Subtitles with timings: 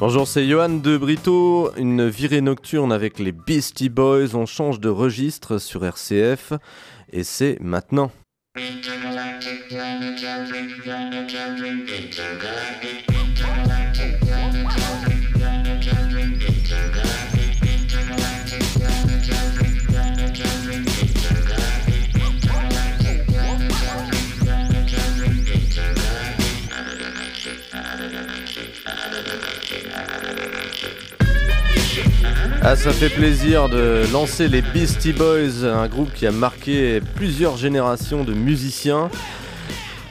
[0.00, 1.72] Bonjour, c'est Johan de Brito.
[1.76, 4.36] Une virée nocturne avec les Beastie Boys.
[4.36, 6.52] On change de registre sur RCF
[7.12, 8.12] et c'est maintenant.
[32.70, 37.56] Ah, ça fait plaisir de lancer les Beastie Boys, un groupe qui a marqué plusieurs
[37.56, 39.08] générations de musiciens.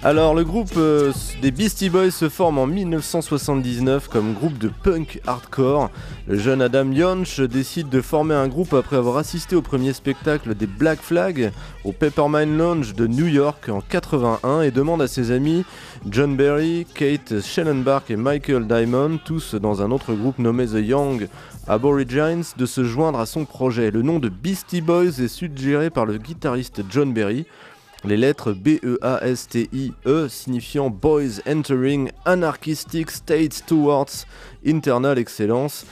[0.03, 1.11] Alors, le groupe euh,
[1.41, 5.91] des Beastie Boys se forme en 1979 comme groupe de punk hardcore.
[6.27, 10.55] Le jeune Adam Yonch décide de former un groupe après avoir assisté au premier spectacle
[10.55, 11.52] des Black Flag
[11.83, 15.64] au Peppermine Lounge de New York en 81 et demande à ses amis
[16.09, 21.27] John Berry, Kate Schellenbach et Michael Diamond, tous dans un autre groupe nommé The Young
[21.70, 23.92] Aborigines, de se joindre à son projet.
[23.92, 27.46] Le nom de Beastie Boys est suggéré par le guitariste John Berry.
[28.06, 34.26] Les lettres B-E-A-S-T-I-E -E, signifiant Boys Entering Anarchistic States Towards
[34.66, 35.86] Internal Excellence.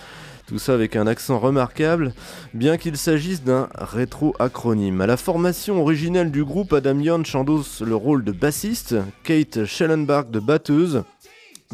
[0.47, 2.13] Tout ça avec un accent remarquable,
[2.53, 5.01] bien qu'il s'agisse d'un rétro-acronyme.
[5.01, 10.29] À la formation originelle du groupe, Adam Young endosse le rôle de bassiste, Kate Schellenbach
[10.29, 11.03] de batteuse,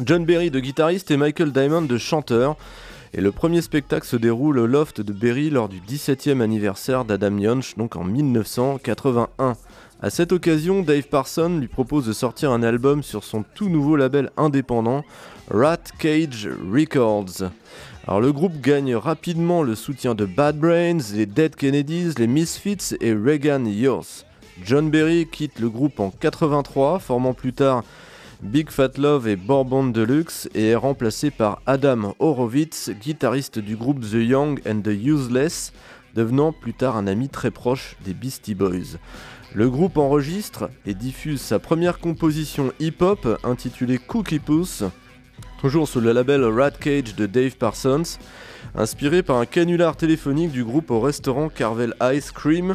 [0.04, 2.56] John Berry de guitariste et Michael Diamond de chanteur.
[3.14, 7.36] Et le premier spectacle se déroule au loft de Berry lors du 17e anniversaire d'Adam
[7.36, 9.54] Yonch, donc en 1981.
[10.00, 13.96] À cette occasion, Dave Parson lui propose de sortir un album sur son tout nouveau
[13.96, 15.04] label indépendant,
[15.50, 17.50] Rat Cage Records.
[18.08, 22.96] Alors le groupe gagne rapidement le soutien de Bad Brains, les Dead Kennedys, les Misfits
[23.00, 24.24] et Reagan Youth.
[24.64, 27.84] John Berry quitte le groupe en 83, formant plus tard
[28.42, 34.00] Big Fat Love et Bourbon Deluxe et est remplacé par Adam Horowitz, guitariste du groupe
[34.00, 35.72] The Young and the Useless,
[36.16, 38.98] devenant plus tard un ami très proche des Beastie Boys.
[39.54, 44.82] Le groupe enregistre et diffuse sa première composition hip-hop intitulée Cookie Puss,
[45.60, 48.18] toujours sous le label Rat Cage de Dave Parsons,
[48.74, 52.74] inspiré par un canular téléphonique du groupe au restaurant Carvel Ice Cream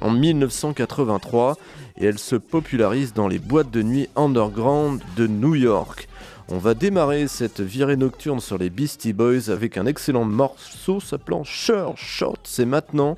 [0.00, 1.56] en 1983
[1.98, 6.08] et elle se popularise dans les boîtes de nuit underground de New York.
[6.48, 11.44] On va démarrer cette virée nocturne sur les Beastie Boys avec un excellent morceau s'appelant
[11.44, 12.38] Sure Shot.
[12.42, 13.16] C'est maintenant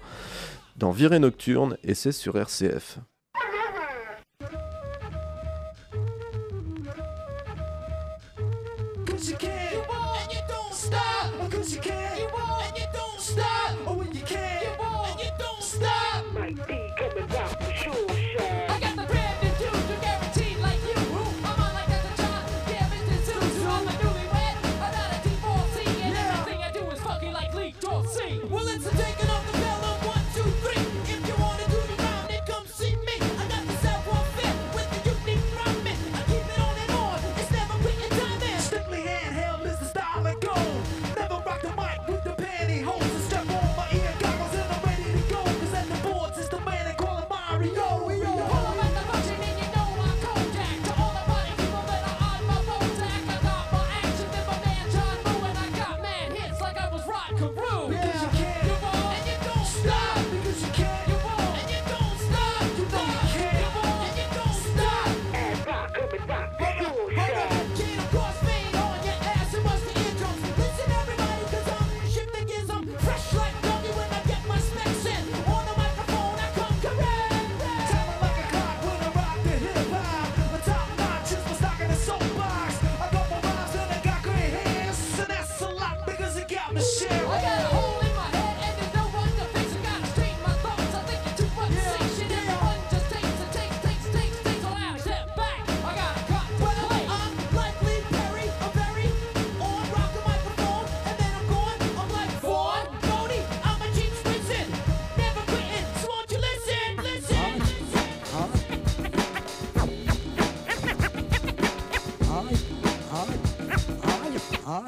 [0.76, 2.98] dans Virée nocturne et c'est sur RCF.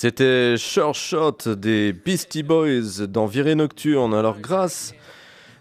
[0.00, 4.14] C'était Sure Shot des Beastie Boys dans Virée Nocturne.
[4.14, 4.94] Alors grâce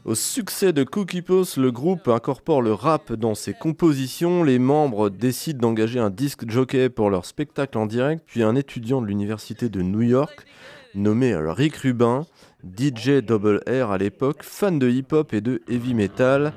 [0.05, 4.43] au succès de Cookie Post, le groupe incorpore le rap dans ses compositions.
[4.43, 9.01] Les membres décident d'engager un disque jockey pour leur spectacle en direct, puis un étudiant
[9.01, 10.45] de l'université de New York
[10.93, 12.27] nommé Rick Rubin,
[12.63, 16.53] DJ Double R à l'époque, fan de hip-hop et de heavy metal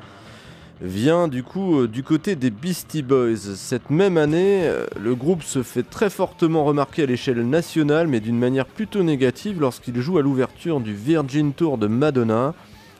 [0.82, 3.54] vient du coup euh, du côté des Beastie Boys.
[3.54, 8.20] Cette même année, euh, le groupe se fait très fortement remarquer à l'échelle nationale, mais
[8.20, 12.54] d'une manière plutôt négative lorsqu'il joue à l'ouverture du Virgin Tour de Madonna.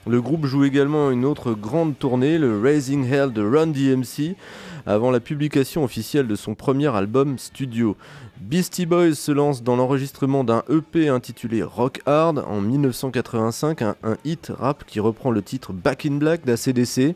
[0.06, 4.34] Le groupe joue également une autre grande tournée, le Raising Hell de Run DMC,
[4.86, 7.96] avant la publication officielle de son premier album studio.
[8.40, 14.16] Beastie Boys se lance dans l'enregistrement d'un EP intitulé Rock Hard en 1985, un, un
[14.24, 17.14] hit rap qui reprend le titre Back in Black d'ACDC.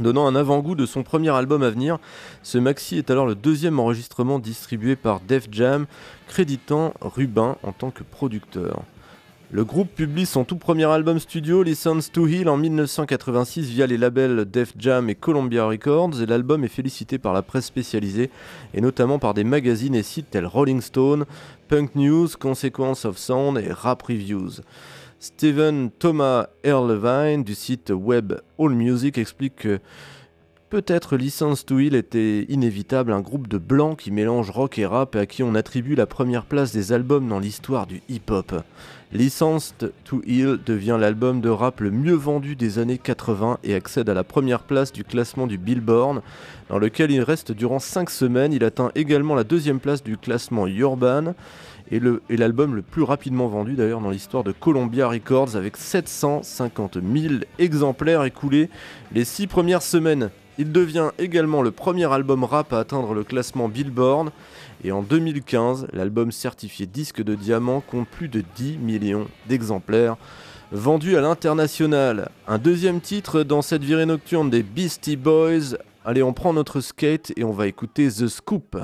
[0.00, 1.98] Donnant un avant-goût de son premier album à venir,
[2.42, 5.84] ce maxi est alors le deuxième enregistrement distribué par Def Jam,
[6.28, 8.82] créditant Rubin en tant que producteur.
[9.50, 13.98] Le groupe publie son tout premier album studio, Listens to Heal, en 1986 via les
[13.98, 18.30] labels Def Jam et Columbia Records, et l'album est félicité par la presse spécialisée,
[18.72, 21.26] et notamment par des magazines et sites tels Rolling Stone,
[21.68, 24.62] Punk News, Consequence of Sound et Rap Reviews.
[25.22, 29.78] Steven Thomas Erlevine du site web AllMusic explique que
[30.68, 35.14] peut-être License to Heal était inévitable, un groupe de blancs qui mélange rock et rap
[35.14, 38.64] et à qui on attribue la première place des albums dans l'histoire du hip-hop.
[39.12, 44.08] Licensed to Heal devient l'album de rap le mieux vendu des années 80 et accède
[44.08, 46.22] à la première place du classement du Billboard,
[46.68, 48.52] dans lequel il reste durant 5 semaines.
[48.52, 51.34] Il atteint également la deuxième place du classement Urban
[51.92, 57.34] et l'album le, plus rapidement vendu d'ailleurs dans l'histoire de Columbia Records avec 750 000
[57.58, 58.70] exemplaires écoulés
[59.12, 60.30] les 6 premières semaines.
[60.58, 64.30] Il devient également le premier album rap à atteindre le classement Billboard
[64.84, 70.16] et en 2015, l'album certifié disque de diamant compte plus de 10 millions d'exemplaires
[70.72, 72.30] vendus à l'international.
[72.48, 75.76] Un deuxième titre dans cette virée nocturne des Beastie Boys.
[76.04, 78.76] Allez, on prend notre skate et on va écouter The Scoop.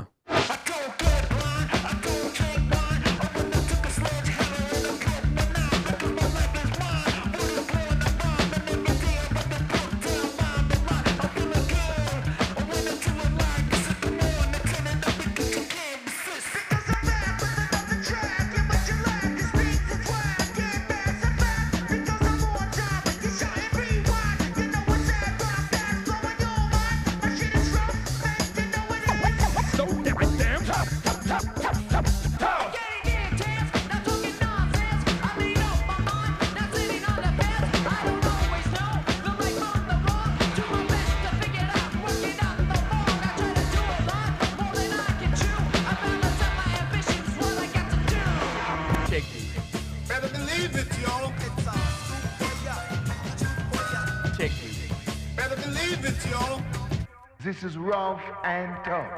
[57.63, 59.18] Is rough and tough.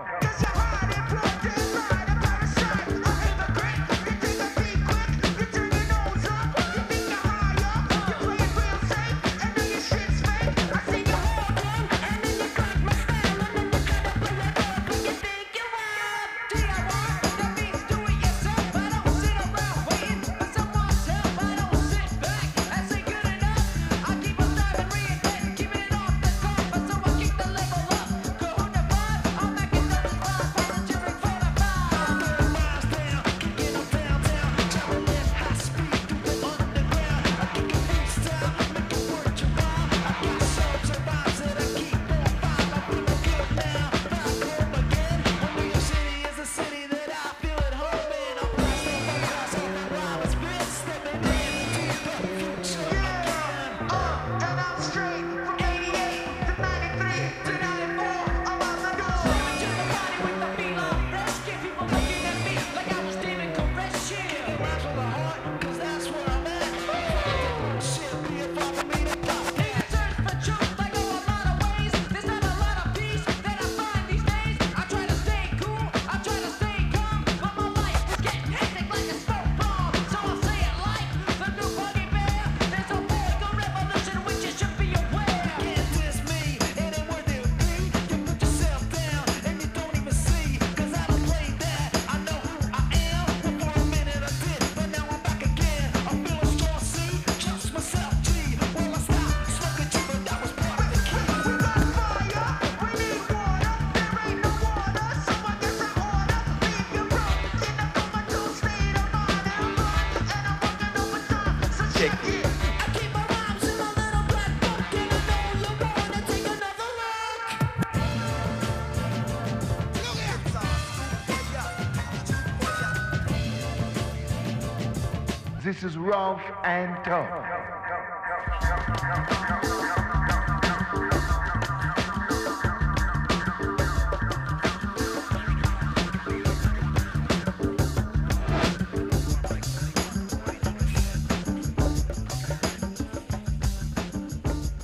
[126.10, 127.39] Rough and tough.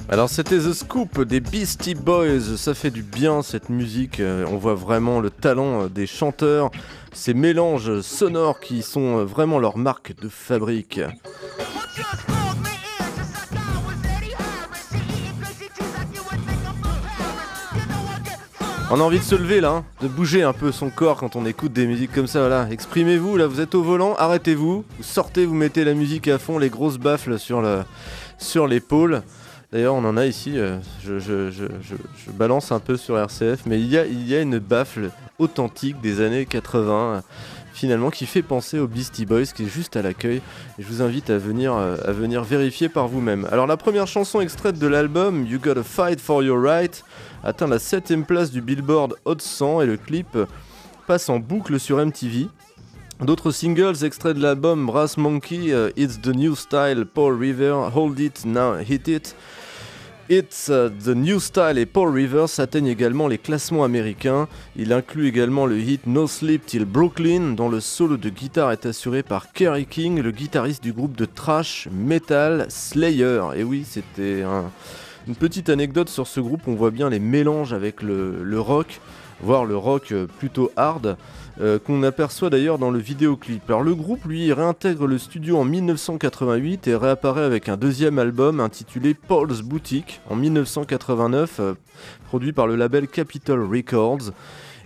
[0.09, 4.57] Alors c'était The Scoop des Beastie Boys, ça fait du bien cette musique, euh, on
[4.57, 6.71] voit vraiment le talent euh, des chanteurs,
[7.13, 11.01] ces mélanges sonores qui sont euh, vraiment leur marque de fabrique.
[18.93, 21.35] On a envie de se lever là, hein, de bouger un peu son corps quand
[21.35, 22.69] on écoute des musiques comme ça, voilà.
[22.71, 26.59] Exprimez-vous, là vous êtes au volant, arrêtez-vous, vous sortez, vous mettez la musique à fond,
[26.59, 27.83] les grosses baffles sur le
[28.39, 29.25] sur l'épaule.
[29.73, 34.35] D'ailleurs, on en a ici, euh, je, balance un peu sur RCF, mais il y
[34.35, 37.21] a, une baffle authentique des années 80, euh,
[37.73, 40.41] finalement, qui fait penser aux Beastie Boys, qui est juste à l'accueil.
[40.79, 43.49] Et je vous invite à venir, euh, à venir vérifier par vous-même.
[43.51, 47.05] Alors, la première chanson extraite de l'album, You Gotta Fight for Your Right,
[47.43, 50.39] atteint la 7ème place du Billboard Hot 100 et le clip
[51.09, 52.47] passe en boucle sur MTV.
[53.21, 58.21] D'autres singles extraits de l'album Brass Monkey, euh, It's the New Style, Paul River, Hold
[58.21, 59.35] It, Now Hit It,
[60.29, 64.49] It's uh, the New Style et Paul Rivers atteignent également les classements américains.
[64.75, 68.87] Il inclut également le hit No Sleep Till Brooklyn, dont le solo de guitare est
[68.87, 73.41] assuré par Kerry King, le guitariste du groupe de thrash metal Slayer.
[73.57, 74.71] Et oui, c'était un-
[75.29, 76.63] une petite anecdote sur ce groupe.
[76.67, 79.01] On voit bien les mélanges avec le, le rock,
[79.41, 81.17] voire le rock euh, plutôt hard.
[81.61, 83.69] Euh, qu'on aperçoit d'ailleurs dans le vidéoclip.
[83.69, 89.15] Le groupe lui réintègre le studio en 1988 et réapparaît avec un deuxième album intitulé
[89.15, 91.75] Paul's Boutique en 1989, euh,
[92.27, 94.33] produit par le label Capitol Records.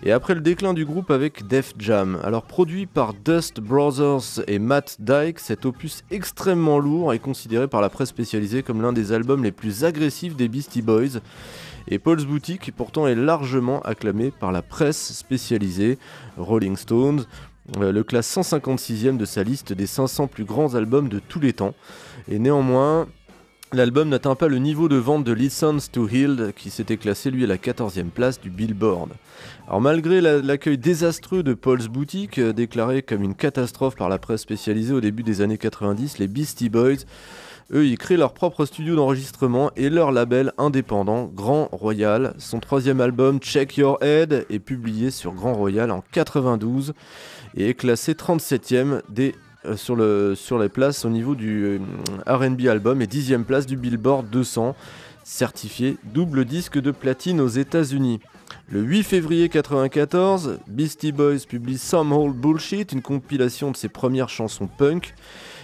[0.02, 4.58] Et après le déclin du groupe avec Def Jam, alors produit par Dust Brothers et
[4.58, 9.12] Matt Dyke, cet opus extrêmement lourd est considéré par la presse spécialisée comme l'un des
[9.12, 11.20] albums les plus agressifs des Beastie Boys.
[11.88, 15.98] Et Paul's Boutique pourtant est largement acclamé par la presse spécialisée,
[16.38, 17.26] Rolling Stones,
[17.78, 21.52] euh, le classe 156e de sa liste des 500 plus grands albums de tous les
[21.52, 21.74] temps.
[22.26, 23.06] Et néanmoins,
[23.72, 27.44] l'album n'atteint pas le niveau de vente de Listens to Healed, qui s'était classé lui
[27.44, 29.10] à la 14e place du Billboard.
[29.68, 34.18] Alors malgré la- l'accueil désastreux de Paul's Boutique, euh, déclaré comme une catastrophe par la
[34.18, 37.04] presse spécialisée au début des années 90, les Beastie Boys
[37.72, 42.34] eux, ils créent leur propre studio d'enregistrement et leur label indépendant, Grand Royal.
[42.38, 46.94] Son troisième album, Check Your Head, est publié sur Grand Royal en 92
[47.56, 49.36] et est classé 37e des,
[49.66, 51.78] euh, sur, le, sur les places au niveau du euh,
[52.26, 54.74] RB album et 10e place du Billboard 200,
[55.22, 58.20] certifié double disque de platine aux États-Unis.
[58.68, 64.28] Le 8 février 1994, Beastie Boys publie Some Old Bullshit, une compilation de ses premières
[64.28, 65.14] chansons punk.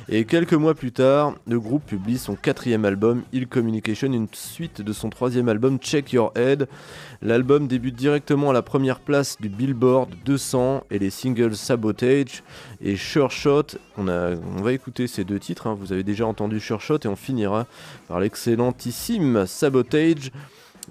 [0.09, 4.81] Et quelques mois plus tard, le groupe publie son quatrième album, Ill Communication, une suite
[4.81, 6.69] de son troisième album, Check Your Head.
[7.23, 12.45] L'album débute directement à la première place du Billboard 200 et les singles Sabotage
[12.81, 13.79] et Sure Shot.
[13.99, 15.77] On, va écouter ces deux titres, hein.
[15.79, 17.67] vous avez déjà entendu Sure Shot et on finira
[18.07, 20.31] par l'excellentissime Sabotage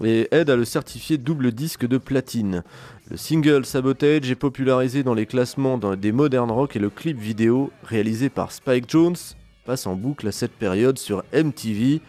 [0.04, 2.62] et aide à le certifier double disque de platine.
[3.10, 7.70] Le single Sabotage est popularisé dans les classements des modern rock et le clip vidéo
[7.84, 9.16] réalisé par Spike Jones
[9.64, 12.00] passe en boucle à cette période sur MTV.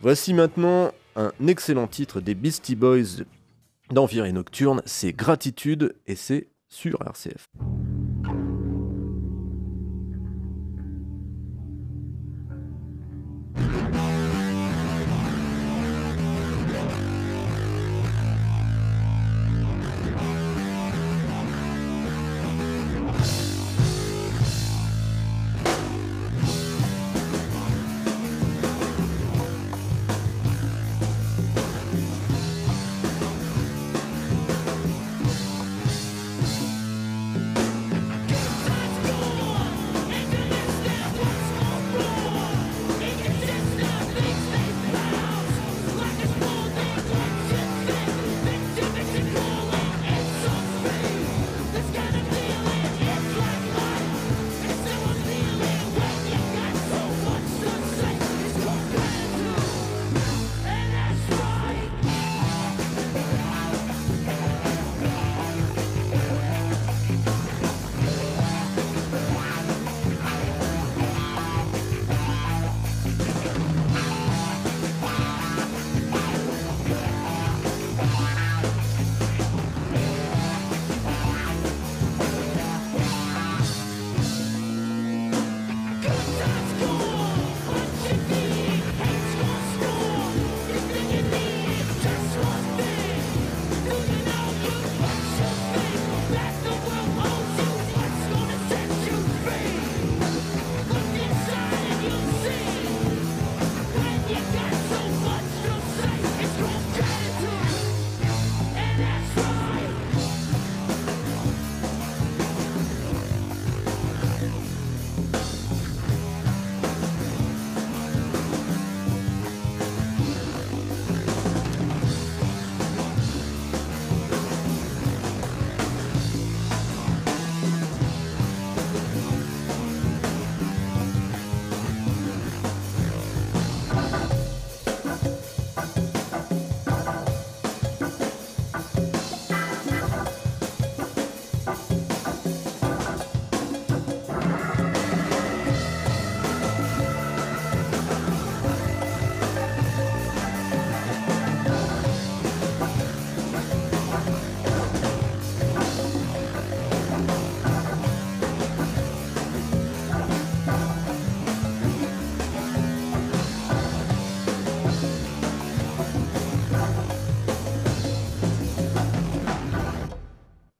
[0.00, 3.24] Voici maintenant un excellent titre des Beastie Boys
[3.90, 7.46] d'Enviré Nocturne, c'est Gratitude et c'est sur RCF.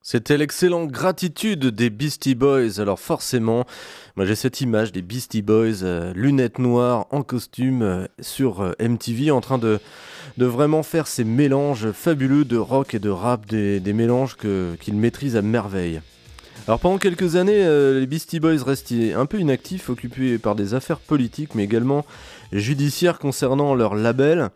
[0.09, 2.79] C'était l'excellente gratitude des Beastie Boys.
[2.79, 3.67] Alors forcément,
[4.15, 8.73] moi j'ai cette image des Beastie Boys, euh, lunettes noires, en costume, euh, sur euh,
[8.79, 9.81] MTV, en train de,
[10.39, 15.35] vraiment faire ces mélanges fabuleux de rock et de rap, des, des mélanges qu'ils maîtrisent
[15.35, 16.01] à merveille.
[16.69, 21.01] Alors pendant quelques années, les Beastie Boys restaient un peu inactifs, occupés par des affaires
[21.01, 22.07] politiques, mais également
[22.53, 24.51] judiciaire concernant leur label.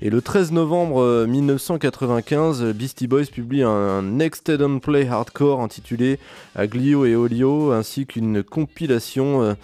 [0.00, 6.18] Et le 13 novembre 1995, euh, Beastie Boys publie un Extended Play Hardcore intitulé
[6.54, 9.54] Aglio et Olio, ainsi qu'une compilation euh,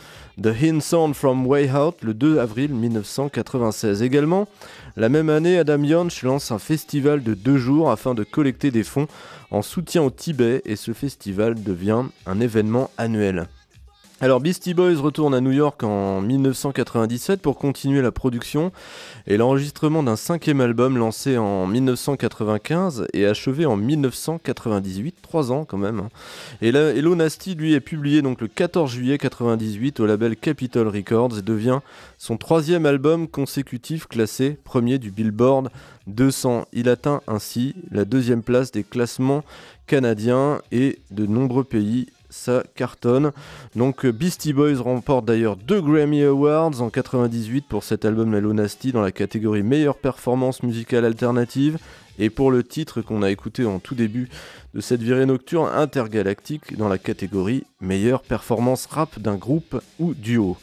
[0.40, 4.02] The Hin Sound from Way Out le 2 avril 1996.
[4.02, 4.46] Également,
[4.96, 8.84] la même année, Adam Yonch lance un festival de deux jours afin de collecter des
[8.84, 9.08] fonds
[9.50, 13.48] en soutien au Tibet et ce festival devient un événement annuel.
[14.20, 18.72] Alors Beastie Boys retourne à New York en 1997 pour continuer la production
[19.28, 25.78] et l'enregistrement d'un cinquième album lancé en 1995 et achevé en 1998, trois ans quand
[25.78, 26.00] même.
[26.00, 26.08] Hein.
[26.60, 30.88] Et là, Hello Nasty lui est publié donc le 14 juillet 1998 au label Capitol
[30.88, 31.78] Records et devient
[32.18, 35.70] son troisième album consécutif classé premier du Billboard
[36.08, 36.66] 200.
[36.72, 39.44] Il atteint ainsi la deuxième place des classements
[39.86, 43.32] canadiens et de nombreux pays ça cartonne.
[43.76, 48.52] Donc euh, Beastie Boys remporte d'ailleurs deux Grammy Awards en 98 pour cet album Mellow
[48.52, 51.78] Nasty dans la catégorie meilleure performance musicale alternative
[52.18, 54.28] et pour le titre qu'on a écouté en tout début
[54.74, 60.56] de cette virée nocturne intergalactique dans la catégorie meilleure performance rap d'un groupe ou duo.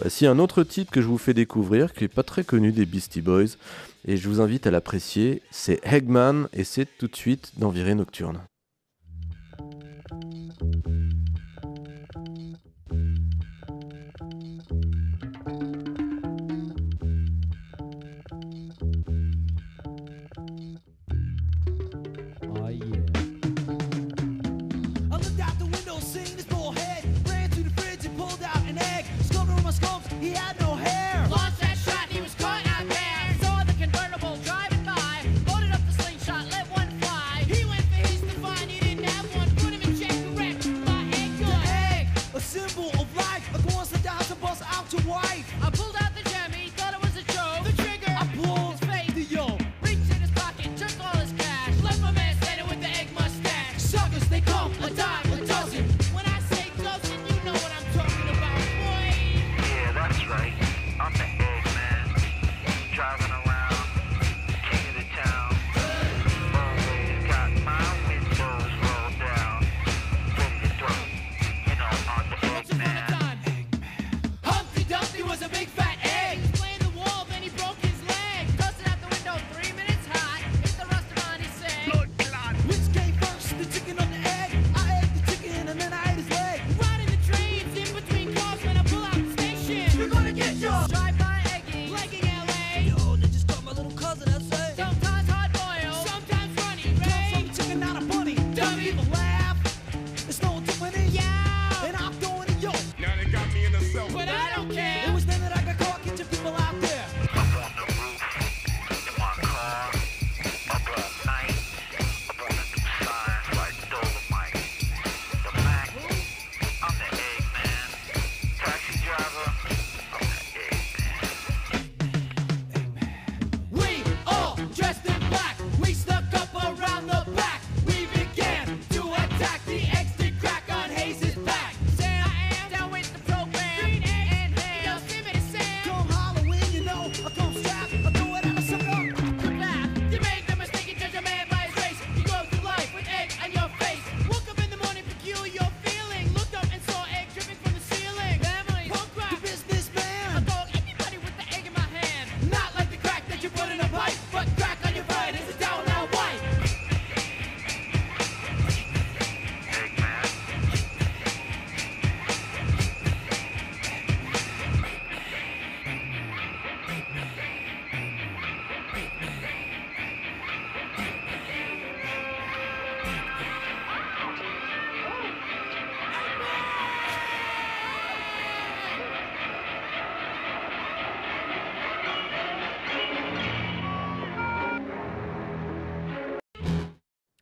[0.00, 2.86] Voici un autre titre que je vous fais découvrir qui n'est pas très connu des
[2.86, 3.56] Beastie Boys
[4.06, 7.94] et je vous invite à l'apprécier, c'est Eggman et c'est tout de suite dans virée
[7.94, 8.40] nocturne.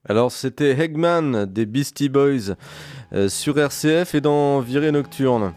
[0.08, 2.54] Alors c'était Hegman des Beastie Boys
[3.12, 5.52] euh, sur RCF et dans Virée Nocturne.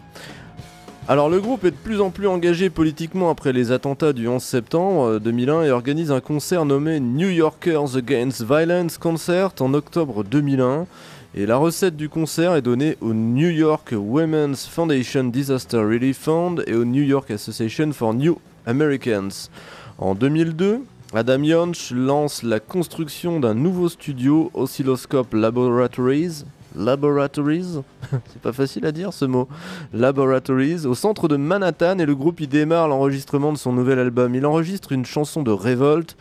[1.06, 4.42] Alors le groupe est de plus en plus engagé politiquement après les attentats du 11
[4.42, 10.24] septembre 2001 euh, et organise un concert nommé New Yorkers Against Violence Concert en octobre
[10.24, 10.86] 2001.
[11.36, 16.64] Et la recette du concert est donnée au New York Women's Foundation Disaster Relief Fund
[16.66, 18.36] et au New York Association for New
[18.66, 19.48] Americans.
[19.98, 26.44] En 2002, Adam Yonch lance la construction d'un nouveau studio Oscilloscope Laboratories.
[26.76, 27.80] Laboratories
[28.28, 29.48] C'est pas facile à dire ce mot.
[29.92, 34.36] Laboratories, au centre de Manhattan, et le groupe y démarre l'enregistrement de son nouvel album.
[34.36, 36.16] Il enregistre une chanson de révolte,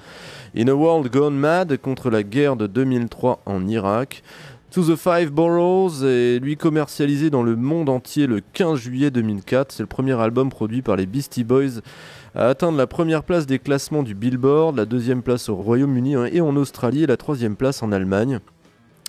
[0.58, 4.24] In a World Gone Mad, contre la guerre de 2003 en Irak.
[4.72, 9.72] To the Five Boroughs est lui commercialisé dans le monde entier le 15 juillet 2004.
[9.72, 11.82] C'est le premier album produit par les Beastie Boys
[12.36, 16.42] à atteindre la première place des classements du Billboard, la deuxième place au Royaume-Uni et
[16.42, 18.42] en Australie et la troisième place en Allemagne.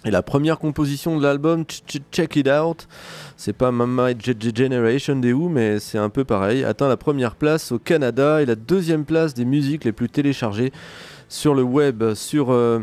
[0.07, 2.89] Et la première composition de l'album, Check It Out,
[3.37, 7.71] c'est pas Mama Generation des Who, mais c'est un peu pareil, atteint la première place
[7.71, 10.73] au Canada et la deuxième place des musiques les plus téléchargées
[11.29, 12.15] sur le web.
[12.15, 12.81] Sur euh,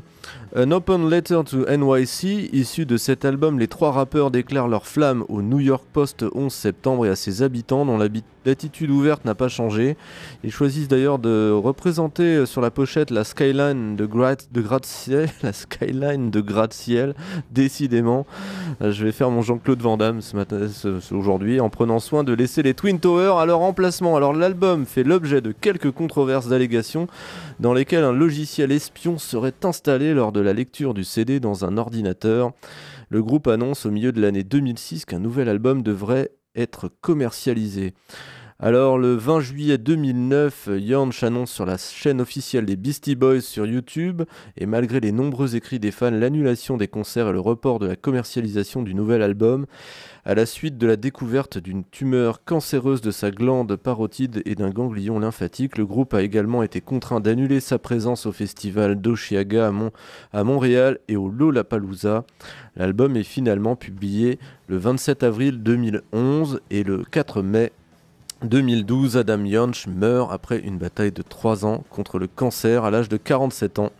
[0.55, 5.25] An Open Letter to NYC, issu de cet album, les trois rappeurs déclarent leur flamme
[5.27, 9.49] au New York Post 11 septembre et à ses habitants dont l'attitude ouverte n'a pas
[9.49, 9.97] changé.
[10.45, 15.51] Ils choisissent d'ailleurs de représenter euh, sur la pochette la skyline de, de gratte-ciel, la
[15.51, 17.13] skyline de gratte-ciel,
[17.51, 18.25] décidément.
[18.81, 20.61] Euh, je vais faire mon Jean-Claude Van Damme ce matin,
[21.11, 24.15] aujourd'hui, en prenant soin de laisser les Twin Towers à leur emplacement.
[24.15, 27.07] Alors l'album fait l'objet de quelques controverses d'allégations
[27.59, 31.77] dans lesquelles un logiciel espion serait installé lors de la lecture du CD dans un
[31.77, 32.51] ordinateur.
[33.09, 37.93] Le groupe annonce au milieu de l'année 2006 qu'un nouvel album devrait être commercialisé.
[38.59, 43.67] Alors le 20 juillet 2009, Yanch annonce sur la chaîne officielle des Beastie Boys sur
[43.67, 44.23] YouTube,
[44.57, 47.95] et malgré les nombreux écrits des fans, l'annulation des concerts et le report de la
[47.95, 49.67] commercialisation du nouvel album,
[50.27, 54.71] à la suite de la découverte d'une tumeur cancéreuse de sa glande parotide et d'un
[54.71, 59.71] ganglion lymphatique, le groupe a également été contraint d'annuler sa présence au festival d'Oshiaga
[60.33, 62.25] à, Montréal et au Lollapalooza.
[62.75, 64.37] L'album est finalement publié
[64.67, 67.71] le 27 avril 2011 et le 4 mai
[68.43, 73.07] 2012, Adam Yonch meurt après une bataille de 3 ans contre le cancer à l'âge
[73.07, 73.91] de 47 ans.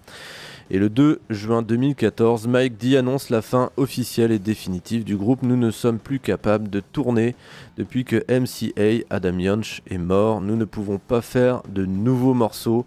[0.70, 5.44] Et le 2 juin 2014, Mike D annonce la fin officielle et définitive du groupe.
[5.44, 7.36] Nous ne sommes plus capables de tourner
[7.78, 10.42] depuis que MCA, Adam Yonch, est mort.
[10.42, 12.86] Nous ne pouvons pas faire de nouveaux morceaux.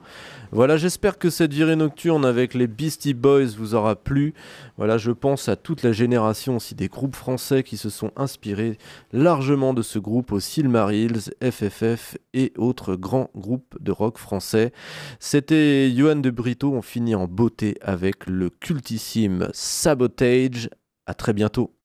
[0.52, 4.34] Voilà, j'espère que cette virée nocturne avec les Beastie Boys vous aura plu.
[4.76, 8.76] Voilà, je pense à toute la génération aussi des groupes français qui se sont inspirés
[9.12, 14.72] largement de ce groupe au Silmarils, FFF et autres grands groupes de rock français.
[15.18, 20.70] C'était Johan de Brito, on finit en beauté avec le cultissime Sabotage.
[21.06, 21.79] À très bientôt.